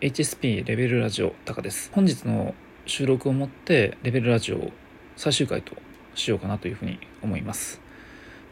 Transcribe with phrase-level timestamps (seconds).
[0.00, 1.90] HSP レベルラジオタカです。
[1.92, 2.54] 本日の
[2.86, 4.70] 収録をもってレベルラジオ
[5.16, 5.74] 最終回と
[6.14, 7.80] しようかなというふうに思います。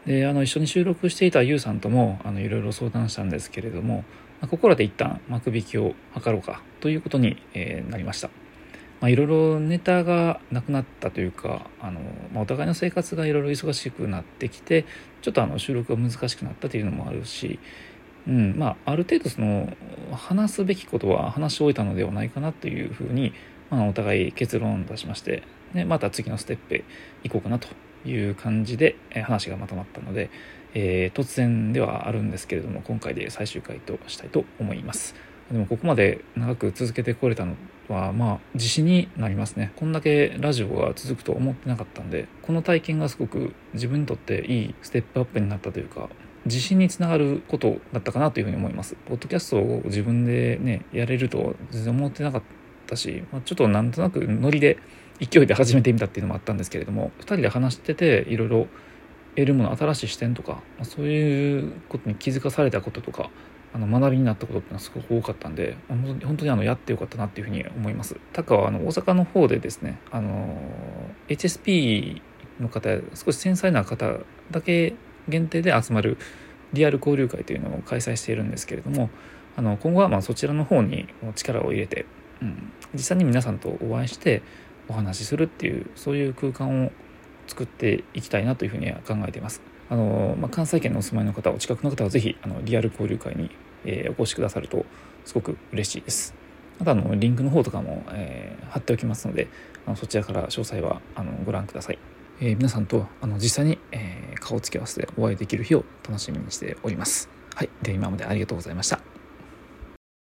[0.05, 4.03] であの一緒に収録していたゆうさんともいろいろ相談したんですけれども、
[4.41, 8.29] まあ、ここらで一旦幕引きを図ろうかということに、えー、なりました、
[9.07, 12.01] いろいろネタがなくなったというかあの、
[12.33, 14.83] まあ、お互いの生活がいろいろ忙しくなってきて
[15.21, 17.57] ちょっとあの収録が難しくなったというのもあるし
[18.27, 18.55] うん。
[18.57, 19.71] まあ、ある程度その
[20.11, 23.33] 話すべきことは話し終えたのではないかなというふうに、
[23.69, 25.43] まあ、お互い結論を出しまして、
[25.73, 26.83] でまた次のステップへ
[27.23, 27.67] 行こうかなと
[28.07, 30.29] いう感じで話がまとまったので、
[30.73, 35.15] えー、突然ではあるんですけれども今回で最終回としたいと思います。
[35.51, 37.55] でもここまで長く続けてこれたの
[37.87, 39.71] はまあ自信になりますね。
[39.75, 46.09] こんだけラジオが続くと思ってなかったんでこの体験がすごく自分にとっていいステップアップになったというか
[46.47, 48.95] 自信につながることだったかなというふうに思います。
[49.05, 52.41] ポッドキャストを自分でね、やれると全然思ってなかっ
[52.87, 54.77] たし、まあ、ちょっとなんとなくノリで
[55.19, 58.67] 勢いで始めてみたっていうのもあったんですけれども、2人で話してていろいろ
[59.35, 63.29] 得るもの、新しい視点とか、まあ、そういうことに気づかされたこととか、
[63.73, 68.15] あの学びになったことってのはすごく多かったんで、本当にあのやってよかったなっていうふうに思います。
[68.33, 70.57] タカはあの大阪の方でですね、あの、
[71.27, 72.21] HSP
[72.59, 74.19] の方、少し繊細な方
[74.51, 74.95] だけ
[75.27, 76.17] 限定で集まる
[76.73, 79.09] リアル交流会というのを開催しているんですけれども
[79.55, 82.05] あの今後はまそちらの方に力を入れて、
[82.41, 84.41] うん、実際に皆さんとお会いして
[84.87, 86.91] お話しするっていうそういう空間を
[87.47, 89.61] 作っていきたいなというふうには考えています。
[89.89, 93.49] あのまあ、関西圏のお住まいの方お近くの方はぜひあのリアル交流会に、
[93.85, 94.85] えー、お越しくださると
[95.23, 96.35] すごく嬉しいです。
[96.77, 99.47] またあのリンクの方とかも、えー、貼っておきますので
[99.85, 101.99] あのそちらから詳細はあのご覧ください。
[102.39, 104.16] えー、皆さんとあの実際に、え、
[104.47, 107.29] 顔つき合わせでお会いできる日を楽しみにしております。
[107.53, 107.69] はい。
[107.81, 109.01] では今までありがとうございました。